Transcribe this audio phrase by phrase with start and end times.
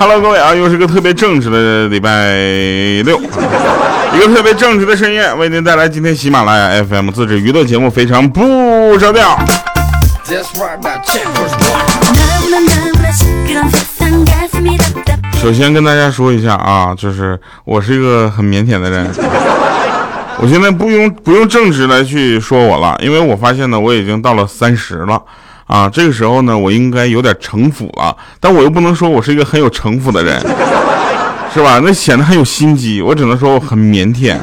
[0.00, 2.34] Hello，各位啊，又是个特别正直的礼拜
[3.04, 3.20] 六，
[4.14, 9.38] 一个特别正直的深夜，为您带来今天喜马拉雅 FM 自制娱乐节目《非常不着调》。
[15.38, 19.06] 首先跟大家说一下啊，就是我是一个很腼腆的人，
[20.38, 25.20] 我现在不用不用正直来去说我了，因为我发现呢，我已经到了三十了。
[25.70, 30.36] 啊，这个时候呢，我应该有点城府了，但我又不能说我是一个很有城府的人，
[31.54, 31.80] 是吧？
[31.84, 34.40] 那显得很有心机，我只能说我很腼腆啊，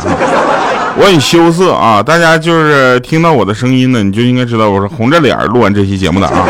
[0.95, 2.01] 我很羞涩啊。
[2.01, 6.47] 大家就是听到我的声音呢，你就应该知道我是红着脸录完这期节目的啊。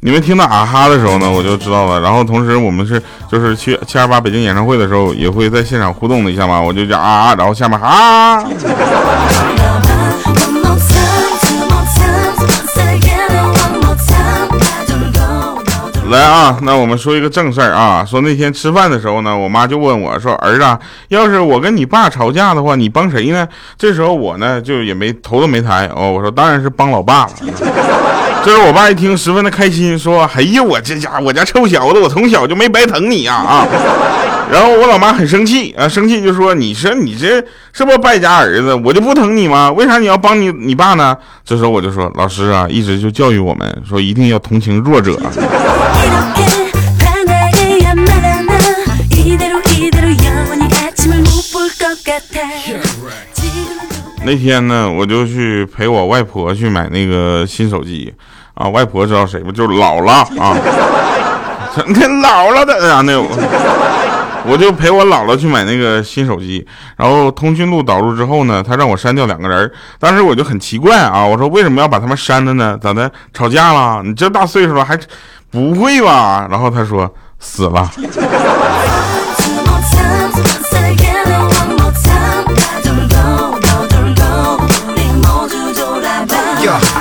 [0.00, 2.00] 你们听到啊哈的时候呢，我就知道了。
[2.00, 8.44] 然后同时我们是就是去七二八北京演唱会的时候，也会在现场互动的一下嘛，我就叫啊，然后下面啊。
[16.08, 18.04] 来啊，那我们说一个正事儿啊。
[18.04, 20.78] 说那天吃饭的时候呢，我妈就问我说：“儿子，
[21.08, 27.30] 要是我跟你爸吵架的话，你帮谁呢？”这时候我呢就也没头都没抬哦，我说：“当然是帮老爸了。”
[28.44, 33.66] 这时候我爸一听十分的开心，说：“哎呀，我这家我家臭小子，我从小就没白疼你呀啊！”
[34.50, 38.74] 然后我老妈很生气啊，生气就说：“你说你这是不是败家儿子？
[38.76, 39.70] 我就不疼你吗？
[39.72, 45.20] 为啥你要帮你你爸呢？”这时候我就说：“老师啊，一直就教育我们说一定要同情弱者。
[54.28, 58.12] ”那天呢，我就去陪我外婆去买那个新手机
[58.52, 58.68] 啊。
[58.68, 59.50] 外婆知道谁不？
[59.50, 60.54] 就是姥姥啊，
[61.88, 63.18] 那姥姥的啊，那
[64.44, 66.66] 我就陪我姥姥去买那个新手机。
[66.98, 69.70] 然后通讯录导入之后呢，他让我删掉两个人。
[69.98, 72.78] 当时我就很奇怪啊，我说为什么要把他们删了呢？
[72.82, 73.10] 咋的？
[73.32, 74.02] 吵架了？
[74.04, 74.94] 你这大岁数了还
[75.50, 76.46] 不会吧？
[76.50, 77.90] 然后他说死了。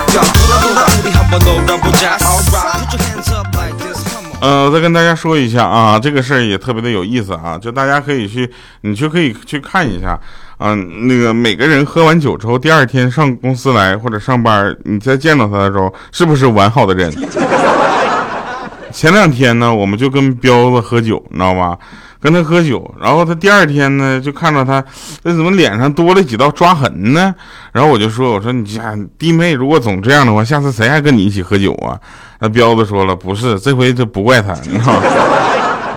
[4.39, 8.49] 呃，再跟大家说一下啊，这个事儿也特别的有意思啊，就大家可以去，
[8.81, 10.19] 你就可以去看一下
[10.57, 17.11] 啊，那个每个人喝完酒之后，第二天上公司来或者上班，你再见到他的时候，是不是完好的人？
[18.91, 21.77] 前两天呢，我们就跟彪子喝酒，你知道吗？
[22.19, 24.83] 跟他喝酒，然后他第二天呢，就看到他，
[25.23, 27.33] 那怎么脸上多了几道抓痕呢？
[27.71, 31.99] 然后我就说，我说你家弟妹如果总这样的话，下次谁还跟你一起喝酒啊？
[32.39, 35.01] 那彪子说了，不是，这回就不怪他，你知道吗？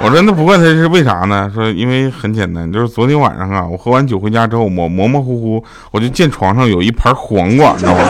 [0.02, 1.50] 我说那不怪他是为啥呢？
[1.54, 8.00] 说因为很简单，就是昨天晚上啊，我喝完酒回家之后，我模模糊糊，我就见床上有一盘黄瓜，你知道吗？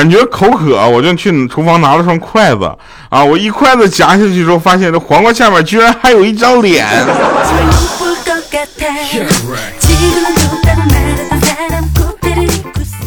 [0.00, 2.64] 感觉口渴，我就去厨房拿了双筷子
[3.10, 3.22] 啊！
[3.22, 6.86] 我一筷子夹下去之后，发现这黄瓜下面居然还有一张脸。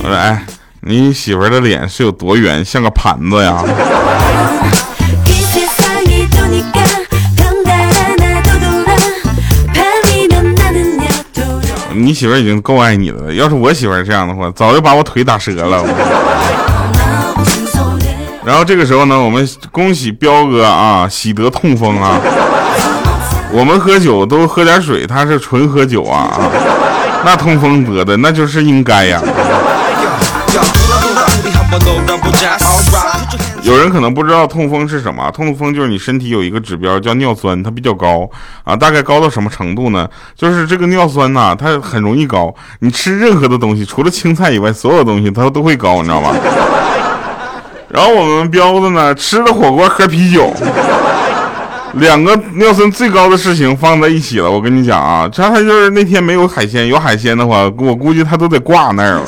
[0.04, 0.46] 我说：“哎，
[0.82, 3.64] 你媳妇的脸是有多圆，像个盘子呀？”
[11.96, 15.84] 你媳妇已经够爱你的了，要是我媳妇这样的话，早就把我腿打折了。
[18.46, 22.20] 然后这个时候呢，我们恭喜彪哥啊，喜得痛风啊！
[23.52, 26.38] 我们喝酒都喝点水，他是纯喝酒啊，
[27.24, 29.22] 那痛风得的那就是应该呀。
[33.62, 38.30] 有人可能不知道痛风是什么，痛风就是你身体有一个指标叫尿酸，它比较高
[38.66, 40.08] 啊，大概高到什么程度呢？
[40.36, 46.36] 就是这个尿酸呐，它很容易高，你吃任何的东西，除了青菜以外，所有东西它都会高，你知道吗？
[47.94, 50.52] 然后我们彪子呢，吃着火锅喝啤酒，
[51.94, 54.50] 两个尿酸最高的事情放在一起了。
[54.50, 59.24] 我跟你讲啊，他他就是那天没有海鲜，有海鲜的话，我估计他都得挂那儿了。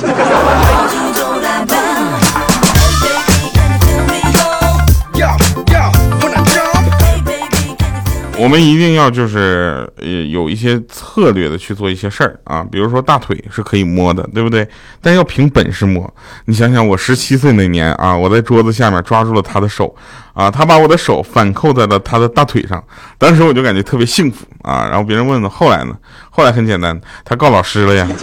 [8.45, 14.68] 我们一定要就是呃有一些策略的去做一些事儿啊，比如说大腿是可以摸的，对不对？
[15.01, 16.07] 但要凭本事摸。
[16.45, 19.95] 你想想，我十七岁那年啊，我在桌子下面抓住了他的手
[20.36, 22.83] 啊，他把我的手反扣在了他的大腿上，
[23.18, 24.88] 当时我就感觉特别幸福啊。
[24.88, 25.95] 然后别人问了，后来呢？
[26.30, 28.07] 后来很简单，他告老师了呀。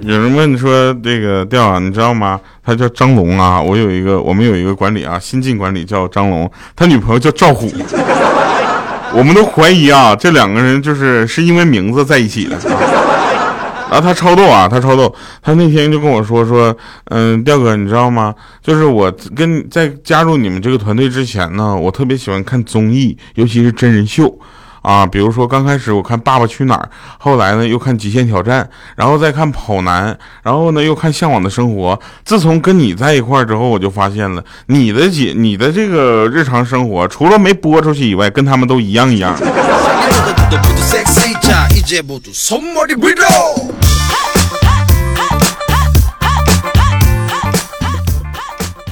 [0.00, 2.40] 有人问说这个调啊，你知道吗？
[2.64, 7.70] 他叫张龙啊，我有一个，我们有一个管理啊，新晋管理叫张龙，他女朋友叫赵虎，
[9.12, 12.56] 我们都怀疑啊，这两个人就是是因为名字在一起的。
[13.90, 16.76] 然后他超逗啊，他超逗，他那天就跟我说说，
[17.06, 18.34] 嗯，调哥，你知道吗？
[18.62, 24.38] 就是我跟在加入你们这个团队之前呢，我特别喜欢看综艺，尤其是真人秀。
[24.80, 26.88] 啊，比如说刚开始我看《爸爸去哪儿》，
[27.18, 28.64] 后来呢又看《极限挑战》，
[28.96, 31.94] 然后再看《跑男》，然后呢又看《向往的生活》。
[32.24, 39.36] 自从跟你在一块儿之后，我就发现了你的姐，你的这个日常生活，除了没播出去以外，跟他们都一样一样。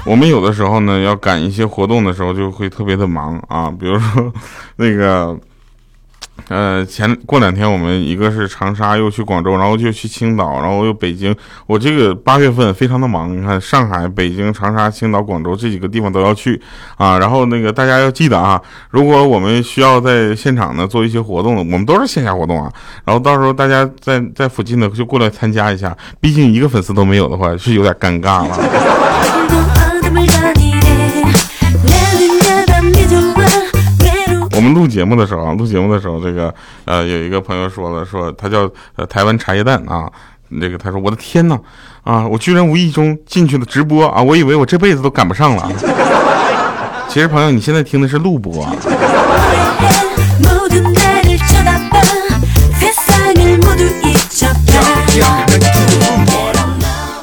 [0.05, 4.33] 我们有的时候呢，要赶一些活动的时候，就会特别的忙啊，比如说
[4.77, 5.39] 那个。
[6.49, 11.35] 呃，前过两天我们一个是长沙，又去广州，然后就去青岛，然后又北京。
[11.67, 16.61] 我这个八月份非常的忙，你看上海、北京、长沙、青岛、广州这几个地方都要去
[16.97, 17.19] 啊。
[17.19, 18.61] 然后那个大家要记得啊，
[18.91, 22.71] 如果我们需要在现场呢做一些活动，我们都是线下活动啊。
[23.05, 29.76] 然后到时候大家在在附近的就过来参加一下，毕竟一个粉丝都没有的话是有点尴尬了。
[34.57, 36.53] 我们录节目的时候啊，录节目的时候，这个
[36.87, 40.11] 呃，有一个朋友说了，说他叫呃台湾茶叶蛋啊，
[40.49, 41.59] 那个他说我的天呐，
[42.03, 45.71] 啊，我居然无意中进去了直播啊，我以为我这辈子都赶不上了。
[47.09, 48.65] 其实朋友，你现在听的是录播。
[48.65, 48.75] 啊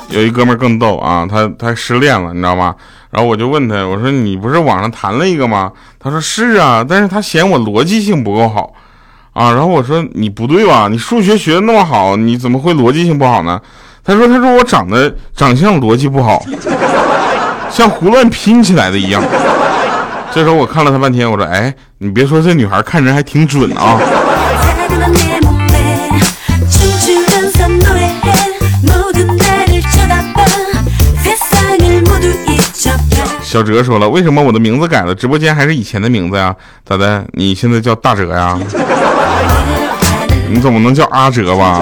[0.10, 2.76] 有一哥们更逗啊，他他失恋了，你知道吗？
[3.14, 5.72] 然后我就问他，我说你不是网上谈了一个吗？
[6.00, 8.74] 他说是啊，但是他嫌我逻辑性不够好，
[9.34, 10.88] 啊，然后我说你不对吧？
[10.90, 13.62] 你数学学的那么好，你怎么会逻辑性不好呢？
[14.04, 16.44] 他说他说我长得长相逻辑不好，
[17.70, 19.24] 像胡乱拼起来的一样。
[20.34, 24.00] 这时候我看了他半天，我说哎，你别说这女孩看人还挺准啊。
[33.54, 35.14] 小哲说了：“为什么我的名字改了？
[35.14, 36.56] 直播间还是以前的名字呀？
[36.84, 37.24] 咋的？
[37.34, 38.58] 你现在叫大哲呀？
[40.50, 41.80] 你怎么能叫阿哲吧？”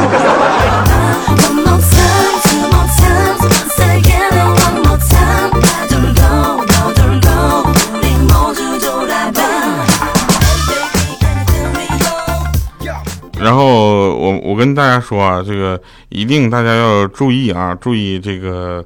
[13.39, 15.79] 然后我我跟大家说啊，这个
[16.09, 18.83] 一定大家要注意啊，注意这个，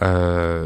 [0.00, 0.62] 呃。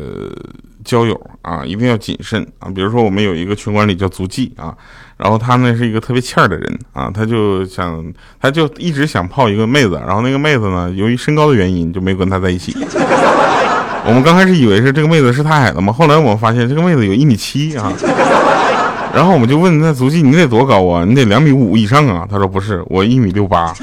[0.83, 2.67] 交友啊，一定要谨慎啊！
[2.75, 4.75] 比如说，我们有一个群管理叫足迹啊，
[5.19, 8.03] 然后他呢是一个特别欠儿的人啊，他就想，
[8.41, 12.75] 他就一直想泡一个妹子，然后那个妹子呢，由于身高的原因，就没跟他在一起。
[14.07, 17.93] 我们刚开始以为是这个妹子是他矮了嘛，后来我们发现这个妹子有一米七啊，
[19.15, 21.05] 然后我们就问那足迹，你得多高啊？
[21.05, 22.27] 你得两米五以上啊？
[22.29, 23.75] 他说不是，我一米六八。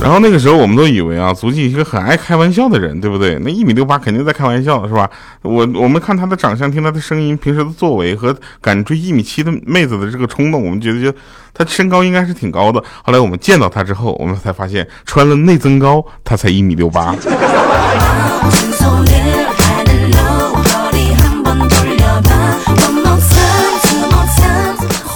[0.00, 3.38] 然后那个时候我们都以为啊，足迹是个很爱开玩笑的人，对不对？
[3.40, 5.08] 那一米六八肯定在开玩笑，是吧？
[5.40, 11.16] 我我们看他的长相，听他的声音，平时的作为和敢追一米七的妹子的这个冲动，我们觉得就
[11.54, 12.82] 他身高应该是挺高的。
[13.02, 17.14] 后来我们见到他之后，我们才发现穿了内增高，他才一米六八。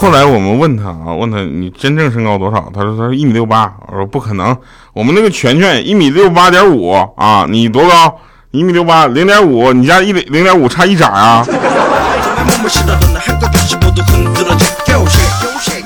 [0.01, 2.71] 后来我们问他啊，问他你真正身高多少？
[2.73, 3.75] 他说他说一米六八。
[3.89, 4.57] 我说不可能，
[4.93, 8.17] 我们那个全全一米六八点五啊，你多高？
[8.53, 11.45] 一米六八零点五，你家一零零点五差一拃啊。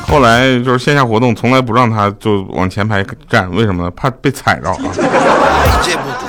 [0.07, 3.91] 后来就是线下活动，从来不让他就往前排站，为什么呢？
[3.97, 4.77] 怕被踩着啊。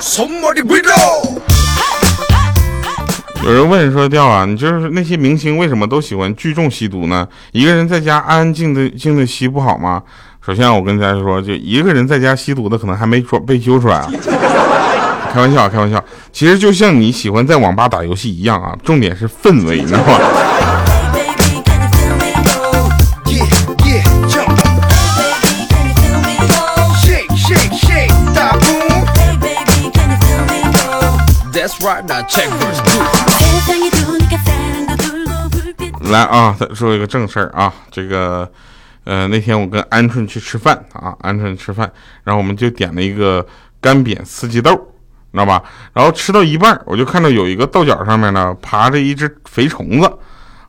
[3.44, 7.28] 有人问说：“调啊，你就是那些明星为什么都喜欢聚众吸毒呢？
[7.52, 10.02] 一个人在家安安静的静的吸不好吗？”
[10.44, 14.10] 首先，我跟大家说，就一个人在家吸毒的可能还没说被揪出来啊。
[15.30, 16.02] 开玩笑，开玩笑。
[16.32, 20.18] 其实就像你喜欢在网吧打游戏一样啊，重点是氛围，你知道吗？
[36.10, 38.50] 来啊，再说一个正事儿啊，这个，
[39.04, 41.88] 呃，那天我跟鹌鹑去吃饭啊，鹌鹑吃饭，
[42.24, 43.46] 然后我们就点了一个
[43.80, 44.74] 干煸四季豆，
[45.32, 45.62] 知道吧？
[45.92, 50.12] 然后吃到一半，我就看到有一个豆角上面呢爬着一只肥虫子，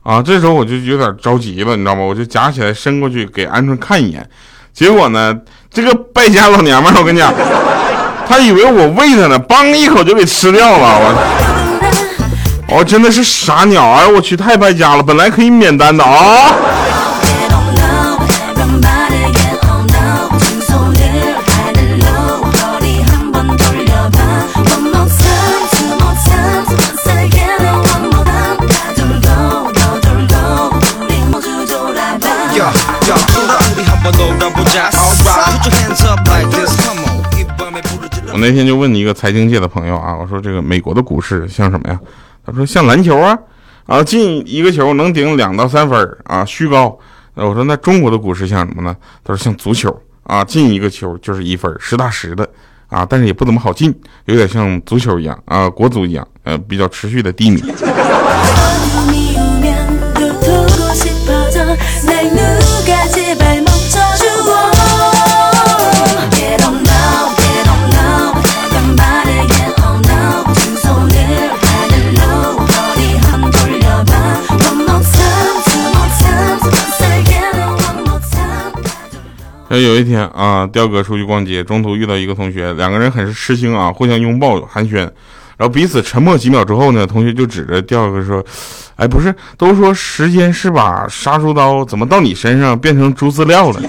[0.04, 2.02] 啊，这时候我就有点着急了，你知道吗？
[2.02, 4.30] 我就夹起来伸过去给鹌鹑看一眼，
[4.72, 5.36] 结果呢，
[5.68, 7.34] 这个败家老娘们儿，我跟你讲。
[8.28, 10.98] 他以为我喂他呢，嘣一口就给吃掉了。
[12.68, 14.02] 我，哦真的是傻鸟啊！
[14.08, 16.52] 我去，太败家了，本来可以免单的啊。
[38.46, 41.98] 那天就问你一个财经界的朋友啊，我说这个美国的股市像什么呀？
[42.44, 43.36] 他说像篮球啊，
[43.86, 46.96] 啊进一个球能顶两到三分啊，虚高。
[47.34, 48.96] 我说那中国的股市像什么呢？
[49.24, 52.48] 他说像足球啊，进一个球就是一分，实打实的
[52.86, 53.92] 啊，但是也不怎么好进，
[54.26, 57.60] 有点像足球一样啊，国足一样，呃，比较持续的低迷。
[79.68, 84.96] 有一天啊，刁哥出去逛街，中途遇到一个同学，两个人很是吃惊啊，互相拥抱寒暄，
[85.56, 88.44] 然后彼此沉默几秒之后呢，同学就指着刁哥说
[88.96, 93.80] ：“哎，不是，都说时间是把杀猪刀，怎么到你身上变成猪饲料了？”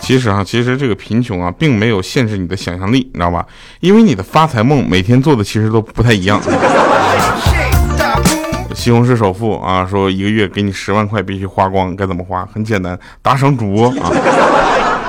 [0.00, 3.46] 其实啊，其实这个贫穷啊，并没有限制你的想象力，你知道吧？
[3.80, 6.40] 因为你的发财梦每天做的其实都不太一样。
[8.74, 12.46] 西红柿首富啊，说一个月给你十万块，必须花光，该怎么花？
[12.52, 14.10] 很简单，打赏主播啊，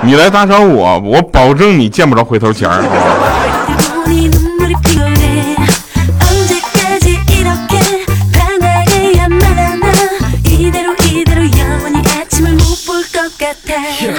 [0.02, 2.82] 你来打赏我，我保证你见不着回头钱儿。
[14.04, 14.12] 有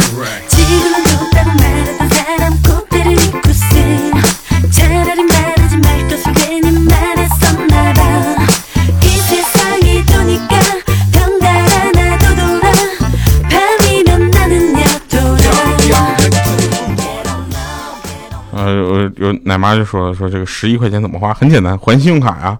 [19.65, 21.33] 妈就说说这个十一块钱怎么花？
[21.33, 22.55] 很简单，还信用卡呀。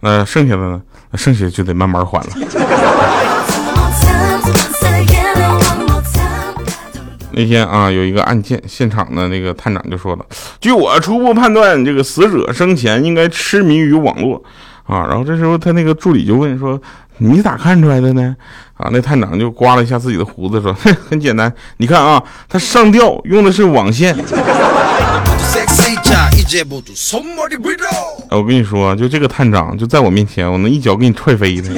[0.00, 0.78] 那剩下的呢？
[1.10, 2.26] 那剩下就得慢慢还了。
[7.32, 10.26] 那天啊，有一个案件现场的那个探长就说了
[10.60, 14.42] ：“据我初步判断，这个死者生前应该痴迷于网络
[14.84, 16.78] 啊。”然后这时候他那个助理就问说
[17.16, 18.36] ：“你咋看出来的呢？”
[18.76, 20.74] 啊，那探长就刮了一下自己的胡子说
[21.08, 24.14] ：“很简单，你看啊，他上吊用的是网线。”
[28.30, 31.68] 我跟你说，就这个探长就在我面前，我能一脚给你踹飞他。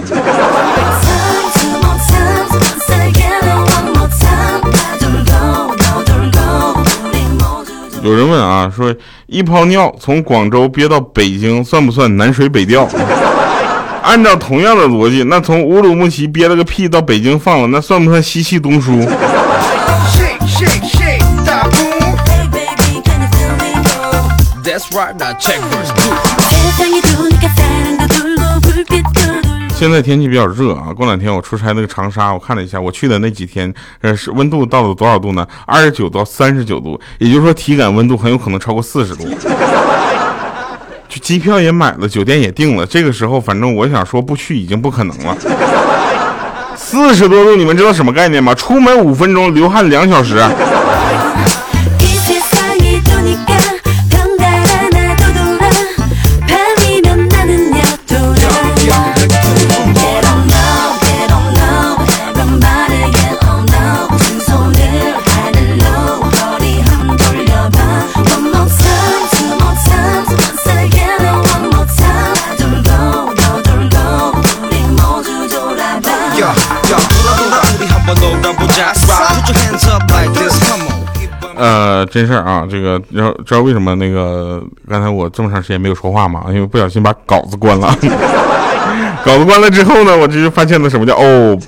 [8.03, 8.95] 有人问啊，说
[9.27, 12.89] 一泡尿从广州憋到北京算不算南水北调？
[14.03, 18.93] 按照同样的逻辑，那从乌鲁木齐憋了个屁到北京放了，那算不算西气东输？
[29.75, 35.47] 现在天气比较热啊，过两天我出差那个长沙，我看了一下，我去的那几天，呃，是温度到了多少度呢？
[35.67, 39.25] 二十九到三十九度，也就是说体感温度很有可能超过四十度。
[41.09, 45.37] 就机票也买了，酒店也订了，这个时候反正我想说不去已经不可能了。
[46.77, 48.55] 四十多度，你们知道什么概念吗？
[48.55, 50.43] 出门五分钟，流汗两小时。
[82.13, 86.45] 真事儿啊，这个知道知道为什么那个刚才我这么长时间没有说话吗？
[86.49, 87.89] 因为不小心把稿子关了。
[89.25, 91.59] 稿子关了之后呢，我这就发现了什么叫哦，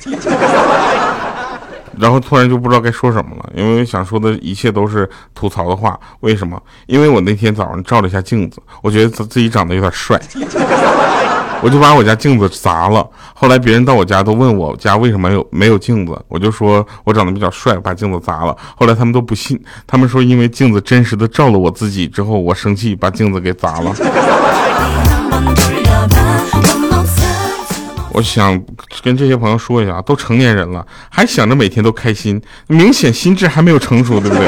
[1.98, 5.98] 然后突然就不知道该说什么了，因为想说的一切都是吐槽的话。
[6.20, 6.60] 为什么？
[6.86, 10.20] 因为我那天早上照了一下镜子，我觉得自自己长得有点帅。
[11.64, 13.09] 我就把我家镜子砸了。
[13.33, 18.54] 后来别人到我家都问我家为什么有没有镜子，我就说我长得比较帅，把镜子砸了。
[18.76, 23.94] 后来他们都不信，他们说因为镜子真实的照了我自己之后，我生气把镜子给砸了。
[28.12, 28.62] 我想
[29.02, 34.47] 跟这些朋友说一下，都成年人了，还想着每天都开心，明显心智还没有成熟，对不对？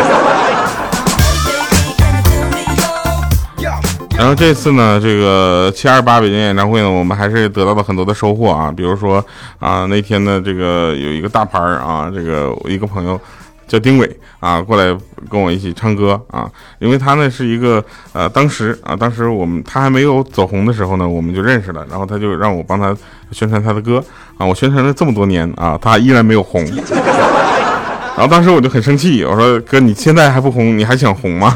[4.19, 9.25] 然后这次呢，这个七二八北京演唱会呢，我们还是得到了很多的收获啊，比如说
[9.61, 13.21] 啊，那天呢，这个有一个大牌儿啊，这个我一个朋友
[13.69, 14.97] 叫丁伟啊，过来
[15.31, 22.97] 跟我一起唱歌啊，因为他呢是一个呃，当时啊，当时我们他还没有走红的时候呢，我们就认识了，然后他就让我帮他
[23.31, 24.03] 宣传他的歌
[24.39, 26.65] 啊，我宣传了这么多年啊，他依然没有红，
[28.17, 31.55] 然后当时我就很生气，我说哥，你现在还不红，你还想红吗？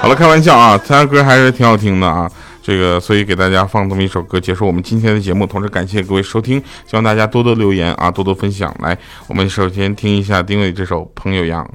[0.00, 2.30] 好了，开玩笑啊，他歌还是挺好听的啊。
[2.62, 5.46] 这个，所以给大家放这么一首歌，结束我们今天的节目。
[5.46, 8.74] 同时感谢各位收听，希望大家多多留言啊，多多分享。
[8.80, 8.96] 来，
[9.28, 11.68] 我们首先听一下丁磊这首《朋友样》。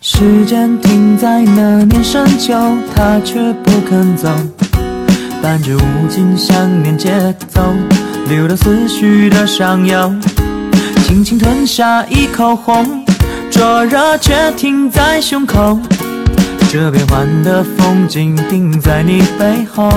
[0.00, 2.54] 时间停在那年深秋，
[2.94, 4.28] 他却不肯走。
[5.42, 7.62] 伴着无尽想念节奏，
[8.28, 10.12] 流到思绪的上游，
[11.04, 13.04] 轻轻吞下一口红，
[13.50, 15.78] 灼热却停在胸口。
[16.70, 19.90] 这变幻的风景定在你背后，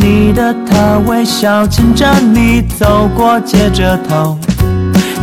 [0.00, 4.36] 你的他微笑牵着你走过街着头，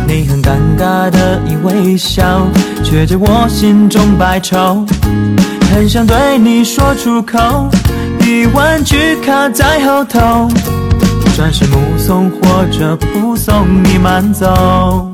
[0.08, 2.48] 你很尴尬的一微笑，
[2.82, 4.84] 却解我心中百愁。
[5.74, 7.68] 很想对你说出口，
[8.20, 10.48] 一万句卡在后头，
[11.34, 15.10] 转身目送或者不送你慢走。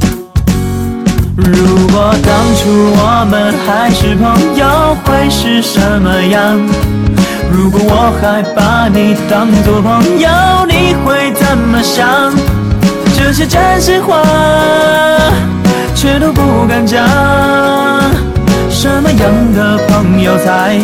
[1.34, 6.60] 如果当初我们还是朋友，会是什么样？
[7.50, 10.28] 如果我还把你当作朋友，
[10.68, 12.34] 你会怎么想？
[13.16, 14.22] 这些真心话，
[15.94, 17.89] 却都不敢讲。
[18.82, 19.20] 什么样
[19.52, 20.78] 的朋友才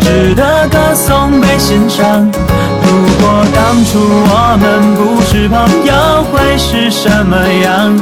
[0.00, 2.26] 值得歌颂被欣赏？
[2.82, 7.94] 如果当初我们不是朋友，会是什么样？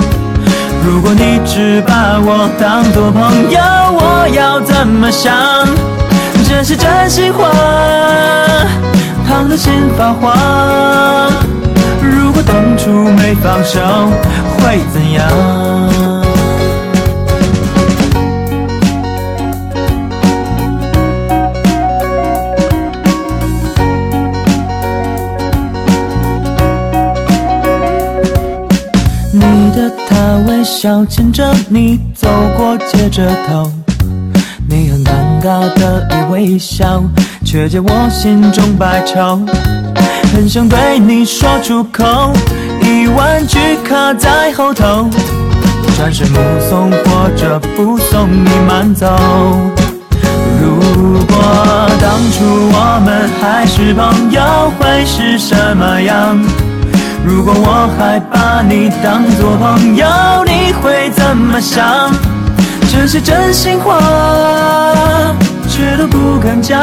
[0.87, 3.59] 如果你只把我当作朋友，
[3.93, 5.35] 我要怎么想？
[6.49, 7.51] 这是真心话，
[9.27, 10.33] 烫得心发慌。
[12.01, 13.81] 如果当初没放手，
[14.59, 15.70] 会怎样？
[30.83, 33.71] 笑牵着你走过街着头，
[34.67, 35.13] 你很尴
[35.43, 37.05] 尬的一微笑，
[37.45, 39.39] 却解我心中百愁。
[40.33, 42.33] 很想对你说出口，
[42.81, 45.07] 一万句卡在喉头，
[45.99, 46.39] 转身目
[46.71, 49.07] 送或者不送你慢走。
[50.63, 50.79] 如
[51.27, 56.39] 果当初我们还是朋友，会是什么样？
[57.25, 60.07] 如果我还把你当作朋友，
[60.47, 62.11] 你会怎么想？
[62.91, 64.01] 这些真心话，
[65.69, 66.81] 却都不敢讲。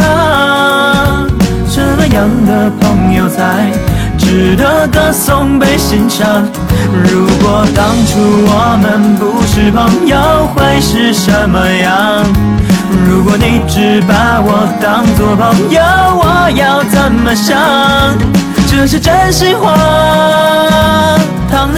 [1.67, 3.71] 什么样的朋友才
[4.17, 6.43] 值得歌颂被欣赏？
[7.03, 10.17] 如果当初我们不是朋友，
[10.55, 12.23] 会是什么样？
[13.05, 15.81] 如果你只把我当作朋友，
[16.15, 17.57] 我要怎么想？
[18.69, 19.75] 这是真心话，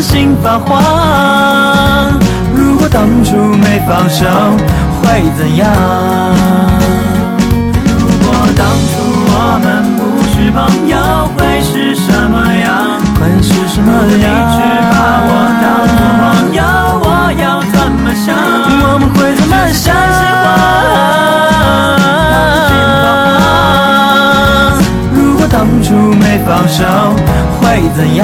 [0.02, 2.20] 心发慌。
[2.56, 4.26] 如果当初没放手，
[5.02, 5.68] 会怎样？
[7.86, 8.92] 如果当初
[9.32, 10.58] 我们不是朋
[10.88, 10.96] 友，
[11.38, 13.00] 会是什么样？
[13.20, 13.98] 会是什么样？
[14.10, 14.60] 你只
[14.90, 14.96] 把
[15.28, 15.32] 我
[15.62, 15.66] 当
[15.98, 16.24] 作朋
[16.56, 16.60] 友，
[17.04, 17.08] 我
[17.40, 18.28] 要怎么想？
[18.36, 19.88] 我们会怎么想？
[25.52, 26.86] 当初没放手
[27.60, 28.24] 会怎样？